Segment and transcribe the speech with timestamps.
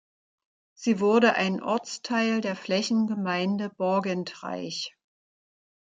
[0.73, 4.97] Sie wurde ein Ortsteil der Flächengemeinde Borgentreich.